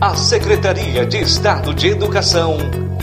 [0.00, 2.58] A Secretaria de Estado de Educação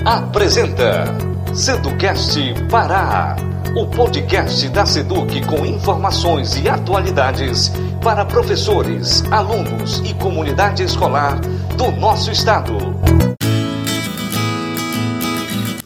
[0.05, 1.05] apresenta
[1.51, 3.35] Seducast Pará,
[3.75, 7.71] o podcast da Seduc com informações e atualidades
[8.03, 11.39] para professores, alunos e comunidade escolar
[11.75, 12.77] do nosso estado.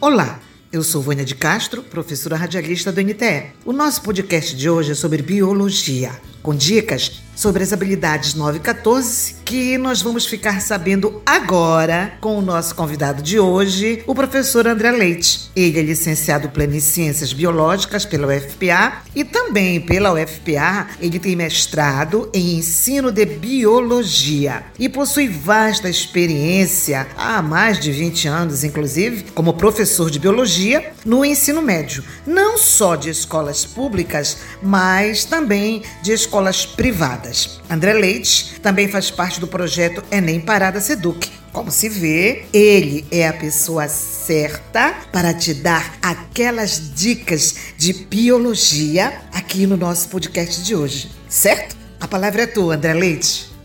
[0.02, 0.39] Olá,
[0.74, 3.54] eu sou Vânia de Castro, professora radialista do NTE.
[3.64, 6.12] O nosso podcast de hoje é sobre biologia,
[6.48, 12.38] com dicas sobre as habilidades 9 e 14 que nós vamos ficar sabendo agora com
[12.38, 15.52] o nosso convidado de hoje, o professor André Leite.
[15.55, 21.36] Ele é licenciado pleno em Ciências Biológicas pela UFPA e também pela UFPA ele tem
[21.36, 29.25] mestrado em Ensino de Biologia e possui vasta experiência, há mais de 20 anos inclusive,
[29.34, 36.11] como professor de Biologia no ensino médio, não só de escolas públicas, mas também de
[36.11, 37.59] escolas privadas.
[37.70, 41.30] André Leite também faz parte do projeto Enem Parada Seduc.
[41.52, 49.22] Como se vê, ele é a pessoa certa para te dar aquelas dicas de biologia
[49.34, 51.76] aqui no nosso podcast de hoje, certo?
[52.00, 53.56] A palavra é tua, André Leite.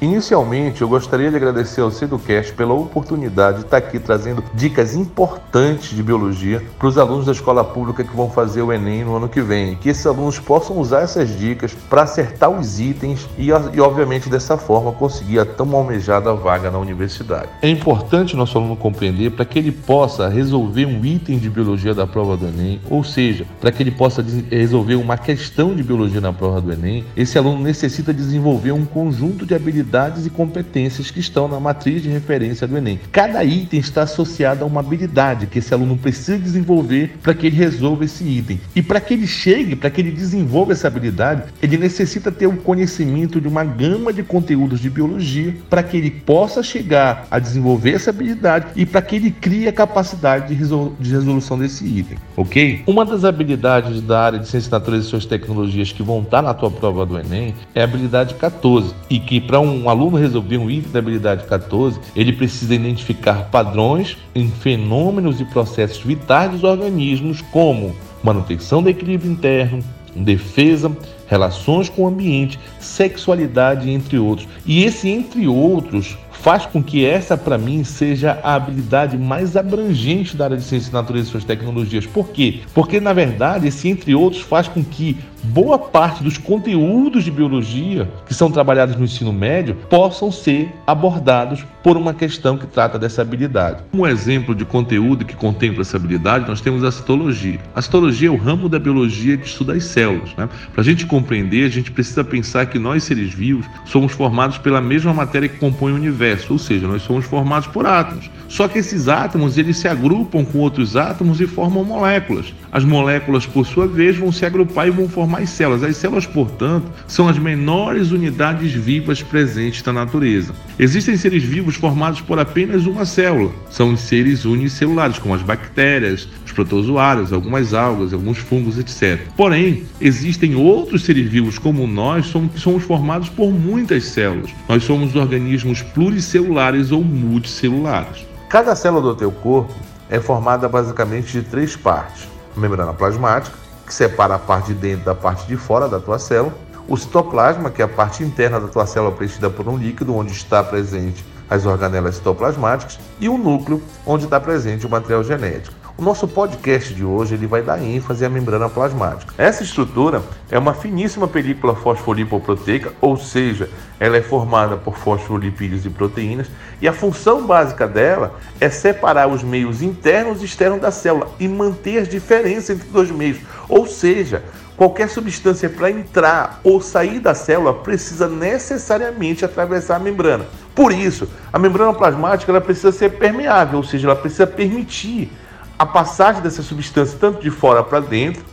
[0.00, 5.96] Inicialmente, eu gostaria de agradecer ao Seducast pela oportunidade de estar aqui trazendo dicas importantes
[5.96, 9.26] de biologia para os alunos da escola pública que vão fazer o Enem no ano
[9.26, 9.74] que vem.
[9.76, 14.58] Que esses alunos possam usar essas dicas para acertar os itens e, e, obviamente, dessa
[14.58, 17.48] forma conseguir a tão almejada vaga na universidade.
[17.62, 21.94] É importante o nosso aluno compreender para que ele possa resolver um item de biologia
[21.94, 26.20] da prova do Enem, ou seja, para que ele possa resolver uma questão de biologia
[26.20, 31.10] na prova do Enem, esse aluno necessita desenvolver um conjunto de habilidades habilidades e competências
[31.10, 32.98] que estão na matriz de referência do Enem.
[33.12, 37.56] Cada item está associado a uma habilidade que esse aluno precisa desenvolver para que ele
[37.56, 38.60] resolva esse item.
[38.74, 42.50] E para que ele chegue, para que ele desenvolva essa habilidade, ele necessita ter o
[42.50, 47.38] um conhecimento de uma gama de conteúdos de biologia para que ele possa chegar a
[47.38, 52.18] desenvolver essa habilidade e para que ele crie a capacidade de, de resolução desse item,
[52.36, 52.82] ok?
[52.86, 56.54] Uma das habilidades da área de ciência, natureza e suas tecnologias que vão estar na
[56.54, 60.58] tua prova do Enem é a habilidade 14 e que para um um aluno resolver
[60.58, 66.64] um item da habilidade 14, ele precisa identificar padrões em fenômenos e processos vitais dos
[66.64, 69.82] organismos, como manutenção do equilíbrio interno,
[70.14, 70.90] defesa,
[71.28, 74.48] relações com o ambiente, sexualidade, entre outros.
[74.64, 80.36] E esse entre outros faz com que essa, para mim, seja a habilidade mais abrangente
[80.36, 82.06] da área de ciência, natureza e suas tecnologias.
[82.06, 82.60] Por quê?
[82.74, 85.16] Porque, na verdade, esse entre outros faz com que
[85.46, 91.64] boa parte dos conteúdos de biologia que são trabalhados no ensino médio possam ser abordados
[91.82, 93.82] por uma questão que trata dessa habilidade.
[93.92, 97.60] Um exemplo de conteúdo que contempla essa habilidade, nós temos a citologia.
[97.74, 100.34] A citologia é o ramo da biologia que estuda as células.
[100.36, 100.48] Né?
[100.72, 104.80] Para a gente compreender, a gente precisa pensar que nós, seres vivos, somos formados pela
[104.80, 106.16] mesma matéria que compõe o universo,
[106.48, 108.30] ou seja, nós somos formados por átomos.
[108.48, 112.54] Só que esses átomos eles se agrupam com outros átomos e formam moléculas.
[112.70, 115.82] As moléculas, por sua vez, vão se agrupar e vão formar as células.
[115.82, 120.54] As células, portanto, são as menores unidades vivas presentes na natureza.
[120.78, 123.50] Existem seres vivos formados por apenas uma célula.
[123.70, 129.20] São os seres unicelulares, como as bactérias, os protozoários, algumas algas, alguns fungos, etc.
[129.36, 134.50] Porém, existem outros seres vivos como nós que somos formados por muitas células.
[134.68, 135.82] Nós somos organismos
[136.16, 138.26] pluricelulares ou multicelulares.
[138.48, 139.74] Cada célula do teu corpo
[140.08, 143.54] é formada basicamente de três partes: a membrana plasmática,
[143.86, 146.54] que separa a parte de dentro da parte de fora da tua célula,
[146.88, 150.32] o citoplasma, que é a parte interna da tua célula preenchida por um líquido onde
[150.32, 155.85] está presente as organelas citoplasmáticas, e o núcleo, onde está presente o material genético.
[155.98, 159.32] O nosso podcast de hoje ele vai dar ênfase à membrana plasmática.
[159.38, 165.88] Essa estrutura é uma finíssima película fosfolipoproteica, ou seja, ela é formada por fosfolipídios e
[165.88, 166.48] proteínas,
[166.82, 171.48] e a função básica dela é separar os meios internos e externos da célula e
[171.48, 173.38] manter as diferenças entre dois meios.
[173.66, 174.44] Ou seja,
[174.76, 180.44] qualquer substância para entrar ou sair da célula precisa necessariamente atravessar a membrana.
[180.74, 185.32] Por isso, a membrana plasmática ela precisa ser permeável, ou seja, ela precisa permitir
[185.78, 188.44] a passagem dessa substância tanto de fora para dentro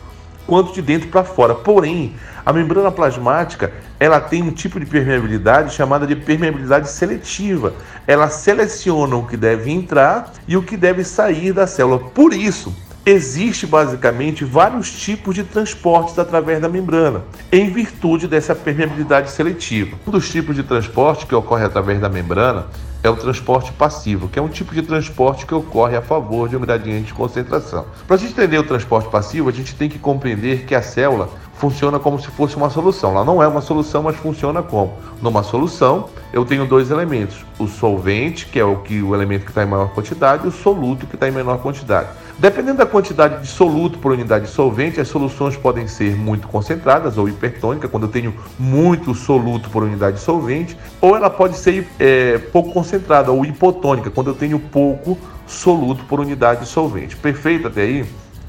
[0.46, 1.56] quanto de dentro para fora.
[1.56, 2.16] Porém,
[2.46, 7.74] a membrana plasmática ela tem um tipo de permeabilidade chamada de permeabilidade seletiva.
[8.06, 12.00] Ela seleciona o que deve entrar e o que deve sair da célula.
[12.00, 19.30] Por isso, Existe basicamente vários tipos de transportes através da membrana, em virtude dessa permeabilidade
[19.30, 19.98] seletiva.
[20.08, 22.68] Um dos tipos de transporte que ocorre através da membrana
[23.04, 26.56] é o transporte passivo, que é um tipo de transporte que ocorre a favor de
[26.56, 27.86] um gradiente de concentração.
[28.08, 31.30] Para a gente entender o transporte passivo, a gente tem que compreender que a célula
[31.56, 33.12] funciona como se fosse uma solução.
[33.12, 34.94] Ela não é uma solução, mas funciona como?
[35.22, 39.52] Numa solução, eu tenho dois elementos: o solvente, que é o que o elemento que
[39.52, 42.08] está em maior quantidade, e o soluto, que está em menor quantidade.
[42.38, 47.18] Dependendo da quantidade de soluto por unidade de solvente, as soluções podem ser muito concentradas
[47.18, 51.88] ou hipertônica, quando eu tenho muito soluto por unidade de solvente, ou ela pode ser
[52.00, 57.16] é, pouco concentrada ou hipotônica, quando eu tenho pouco soluto por unidade de solvente.
[57.16, 58.06] Perfeito até aí?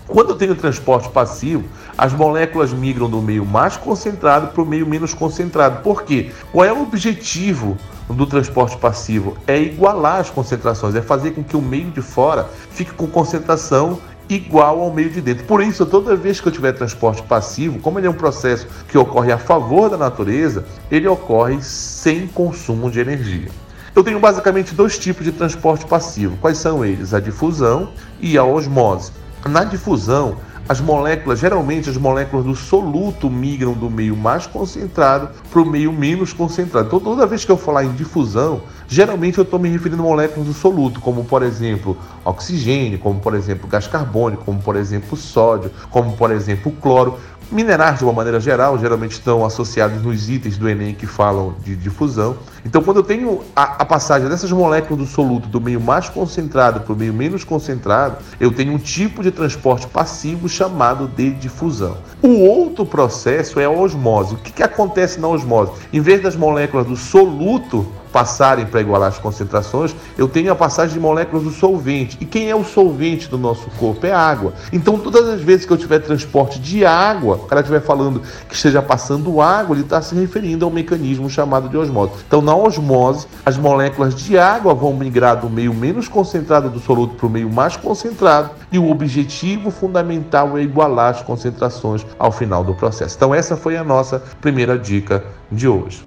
[0.06, 1.64] Quando eu tenho transporte passivo,
[1.96, 5.82] as moléculas migram do meio mais concentrado para o meio menos concentrado.
[5.82, 6.30] Por quê?
[6.52, 7.76] Qual é o objetivo
[8.08, 9.36] do transporte passivo?
[9.46, 13.98] É igualar as concentrações, é fazer com que o meio de fora fique com concentração
[14.28, 15.44] igual ao meio de dentro.
[15.44, 18.96] Por isso, toda vez que eu tiver transporte passivo, como ele é um processo que
[18.96, 23.48] ocorre a favor da natureza, ele ocorre sem consumo de energia.
[23.94, 26.36] Eu tenho basicamente dois tipos de transporte passivo.
[26.40, 27.14] Quais são eles?
[27.14, 27.90] A difusão
[28.20, 29.12] e a osmose.
[29.48, 30.36] Na difusão,
[30.68, 35.92] as moléculas, geralmente as moléculas do soluto migram do meio mais concentrado para o meio
[35.92, 36.86] menos concentrado.
[36.86, 40.46] Então, toda vez que eu falar em difusão, geralmente eu estou me referindo a moléculas
[40.46, 45.70] do soluto, como por exemplo oxigênio, como por exemplo gás carbônico, como por exemplo sódio,
[45.90, 47.18] como por exemplo cloro.
[47.52, 51.76] Minerais, de uma maneira geral, geralmente estão associados nos itens do Enem que falam de
[51.76, 52.36] difusão.
[52.64, 56.80] Então, quando eu tenho a, a passagem dessas moléculas do soluto do meio mais concentrado
[56.80, 61.96] para o meio menos concentrado, eu tenho um tipo de transporte passivo chamado de difusão.
[62.22, 64.34] O outro processo é a osmose.
[64.34, 65.72] O que, que acontece na osmose?
[65.92, 70.94] Em vez das moléculas do soluto passarem para igualar as concentrações, eu tenho a passagem
[70.94, 72.16] de moléculas do solvente.
[72.20, 74.06] E quem é o solvente do nosso corpo?
[74.06, 74.54] É água.
[74.72, 78.54] Então, todas as vezes que eu tiver transporte de água, o cara estiver falando que
[78.54, 82.12] esteja passando água, ele está se referindo ao mecanismo chamado de osmose.
[82.24, 87.14] Então, na osmose, as moléculas de água vão migrar do meio menos concentrado do soluto
[87.14, 92.64] para o meio mais concentrado, e o objetivo fundamental é igualar as concentrações ao final
[92.64, 93.16] do processo.
[93.16, 96.06] Então, essa foi a nossa primeira dica de hoje.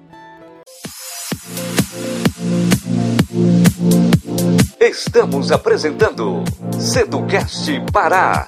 [4.79, 6.44] Estamos apresentando
[6.79, 8.47] Seducast Pará.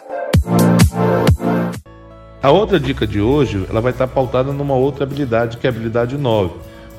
[2.41, 5.73] A outra dica de hoje ela vai estar pautada numa outra habilidade, que é a
[5.73, 6.53] habilidade 9.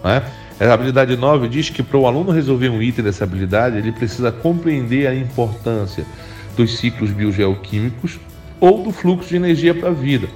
[0.04, 0.22] Né?
[0.60, 4.30] A habilidade 9 diz que para o aluno resolver um item dessa habilidade, ele precisa
[4.30, 6.04] compreender a importância
[6.54, 8.20] dos ciclos biogeoquímicos
[8.60, 10.28] ou do fluxo de energia para a vida,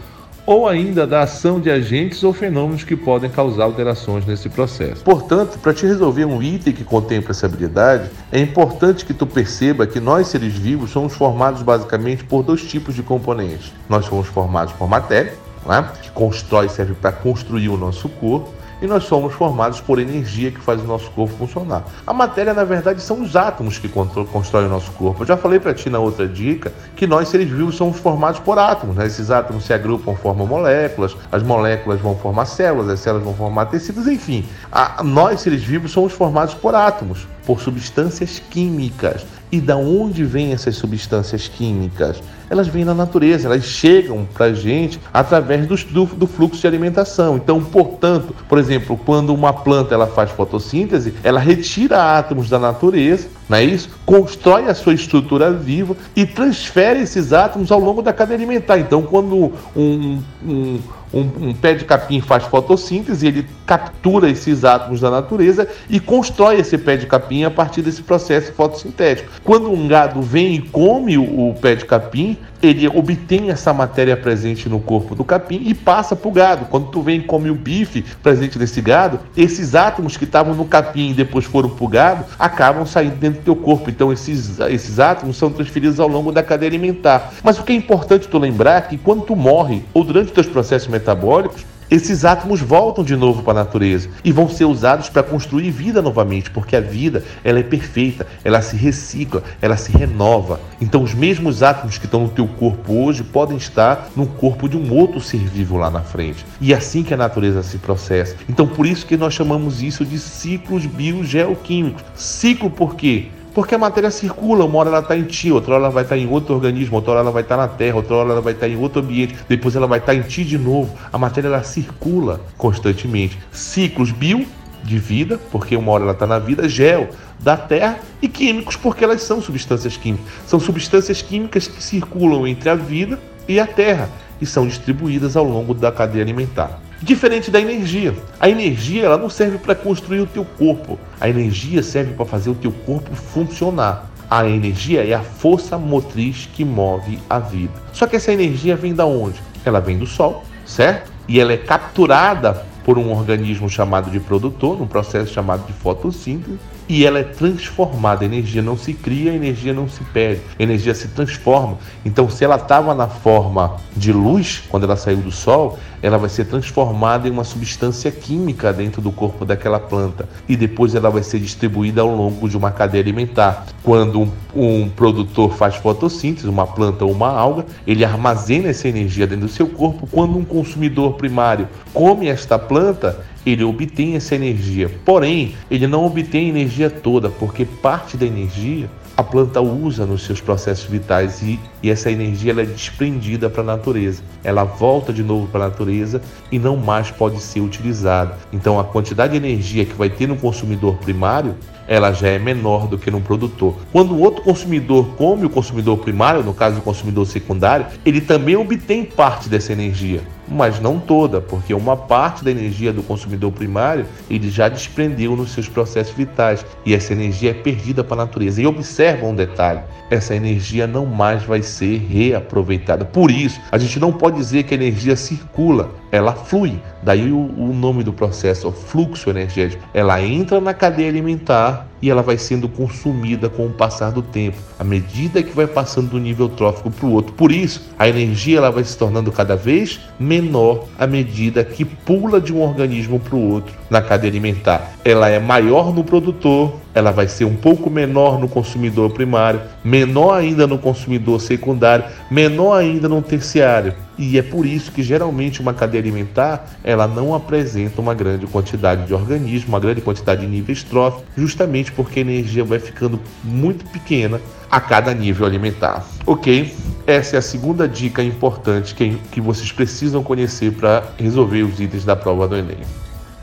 [0.47, 5.05] ou ainda da ação de agentes ou fenômenos que podem causar alterações nesse processo.
[5.05, 9.87] Portanto, para te resolver um item que contempla essa habilidade, é importante que tu perceba
[9.87, 13.75] que nós seres vivos somos formados basicamente por dois tipos de componentes.
[13.91, 15.35] Nós somos formados por matéria,
[15.67, 20.51] né, que constrói serve para construir o nosso corpo, e nós somos formados por energia
[20.51, 21.85] que faz o nosso corpo funcionar.
[22.07, 25.23] A matéria, na verdade, são os átomos que constroem o nosso corpo.
[25.23, 28.59] Eu já falei para ti na outra dica que nós, seres vivos, somos formados por
[28.59, 28.97] átomos.
[28.97, 29.07] Né?
[29.07, 33.67] Esses átomos se agrupam, formam moléculas, as moléculas vão formar células, as células vão formar
[33.67, 34.45] tecidos, enfim.
[34.71, 39.25] A, nós, seres vivos, somos formados por átomos, por substâncias químicas.
[39.55, 42.21] E da onde vêm essas substâncias químicas?
[42.51, 46.67] Elas vêm da natureza, elas chegam para a gente através do, do, do, fluxo de
[46.67, 47.37] alimentação.
[47.37, 53.29] Então, portanto, por exemplo, quando uma planta ela faz fotossíntese, ela retira átomos da natureza,
[53.49, 53.91] não é isso?
[54.05, 58.77] Constrói a sua estrutura viva e transfere esses átomos ao longo da cadeia alimentar.
[58.81, 60.81] Então, quando um, um
[61.15, 66.61] um, um, pé de capim faz fotossíntese, ele captura esses átomos da natureza e constrói
[66.61, 69.31] esse pé de capim a partir desse processo fotossintético.
[69.43, 74.69] Quando um gado vem e come o, pé de capim, ele obtém essa matéria presente
[74.69, 76.65] no corpo do capim e passa para o gado.
[76.67, 80.65] Quando tu vem e come o bife presente desse gado, esses átomos que estavam no
[80.65, 83.91] capim e depois foram para o gado, acabam saindo dentro do teu corpo.
[83.91, 87.35] Então esses, esses átomos são transferidos ao longo da cadeia alimentar.
[87.43, 90.33] Mas o que é importante tu lembrar é que quando tu morre ou durante os
[90.33, 91.65] teus processos metabólicos,
[91.95, 96.03] esses átomos voltam de novo para a natureza e vão ser usados para construir vida
[96.03, 100.59] novamente, porque a vida ela é perfeita, ela se recicla, ela se renova.
[100.81, 104.77] Então os mesmos átomos que estão no teu corpo hoje podem estar no corpo de
[104.77, 106.45] um outro ser vivo lá na frente.
[106.61, 108.35] E é assim que a natureza se processa.
[108.49, 112.03] Então por isso que nós chamamos isso de ciclos biogeoquímicos.
[112.17, 113.29] Ciclo por quê?
[113.55, 116.17] Porque a matéria circula, uma hora ela está em ti, outra hora ela vai estar
[116.17, 118.41] tá em outro organismo, outra hora ela vai estar tá na terra, outra hora ela
[118.41, 120.93] vai estar tá em outro ambiente, depois ela vai estar em ti de novo.
[121.13, 123.39] A matéria ela circula constantemente.
[123.53, 124.45] Ciclos bio
[124.83, 127.09] de vida, porque uma hora ela está na vida, gel
[127.39, 130.27] da terra e químicos, porque elas são substâncias químicas.
[130.47, 135.45] São substâncias químicas que circulam entre a vida e a terra e são distribuídas ao
[135.45, 136.81] longo da cadeia alimentar.
[137.03, 138.15] Diferente da energia.
[138.41, 140.99] A energia ela não serve para construir o teu corpo.
[141.21, 144.11] A energia serve para fazer o teu corpo funcionar.
[144.31, 147.73] A energia é a força motriz que move a vida.
[147.93, 149.41] Só que essa energia vem da onde?
[149.65, 151.13] Ela vem do sol, certo?
[151.29, 156.59] E ela é capturada por um organismo chamado de produtor, num processo chamado de fotossíntese,
[156.89, 158.23] e ela é transformada.
[158.23, 161.79] A energia não se cria, a energia não se perde, a energia se transforma.
[162.05, 166.29] Então, se ela estava na forma de luz, quando ela saiu do sol, ela vai
[166.29, 171.23] ser transformada em uma substância química dentro do corpo daquela planta e depois ela vai
[171.23, 173.65] ser distribuída ao longo de uma cadeia alimentar.
[173.83, 179.27] Quando um, um produtor faz fotossíntese, uma planta ou uma alga, ele armazena essa energia
[179.27, 180.07] dentro do seu corpo.
[180.07, 184.91] Quando um consumidor primário come esta planta, ele obtém essa energia.
[185.05, 190.25] Porém, ele não obtém a energia toda, porque parte da energia a planta usa nos
[190.25, 194.23] seus processos vitais e, e essa energia é desprendida para a natureza.
[194.43, 196.21] Ela volta de novo para a natureza
[196.51, 198.37] e não mais pode ser utilizada.
[198.53, 201.55] Então, a quantidade de energia que vai ter no consumidor primário
[201.87, 203.77] ela já é menor do que no produtor.
[203.93, 208.57] Quando o outro consumidor come o consumidor primário, no caso o consumidor secundário, ele também
[208.57, 214.07] obtém parte dessa energia, mas não toda, porque uma parte da energia do consumidor primário
[214.29, 218.61] ele já desprendeu nos seus processos vitais e essa energia é perdida para a natureza.
[218.61, 223.05] E observa um detalhe: essa energia não mais vai ser reaproveitada.
[223.05, 226.81] Por isso, a gente não pode dizer que a energia circula, ela flui.
[227.03, 229.83] Daí o, o nome do processo, fluxo energético.
[229.93, 234.59] Ela entra na cadeia alimentar e ela vai sendo consumida com o passar do tempo,
[234.79, 237.33] à medida que vai passando do nível trófico para o outro.
[237.33, 242.41] Por isso, a energia ela vai se tornando cada vez menor à medida que pula
[242.41, 244.93] de um organismo para o outro na cadeia alimentar.
[245.05, 250.35] Ela é maior no produtor, ela vai ser um pouco menor no consumidor primário, menor
[250.35, 253.95] ainda no consumidor secundário, menor ainda no terciário.
[254.17, 259.07] E é por isso que geralmente uma cadeia alimentar ela não apresenta uma grande quantidade
[259.07, 263.85] de organismos, uma grande quantidade de níveis tróficos, justamente porque a energia vai ficando muito
[263.87, 266.07] pequena a cada nível alimentar.
[266.25, 266.73] Ok?
[267.07, 272.05] Essa é a segunda dica importante que, que vocês precisam conhecer para resolver os itens
[272.05, 272.79] da prova do Enem.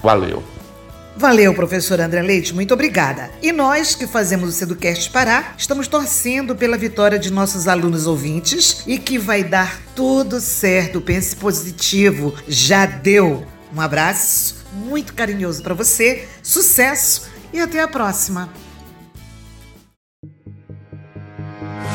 [0.02, 0.61] Valeu!
[1.16, 3.30] Valeu, professor André Leite, muito obrigada.
[3.42, 8.84] E nós que fazemos o Seducast Pará, estamos torcendo pela vitória de nossos alunos ouvintes
[8.88, 11.02] e que vai dar tudo certo.
[11.02, 13.46] Pense positivo, já deu.
[13.76, 18.50] Um abraço muito carinhoso para você, sucesso e até a próxima.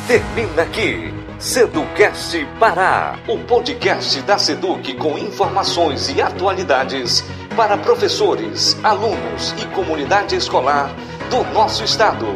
[0.06, 1.12] Termina aqui.
[1.38, 7.22] Seducast Pará, o podcast da Seduc com informações e atualidades
[7.56, 10.94] para professores, alunos e comunidade escolar
[11.30, 12.26] do nosso estado.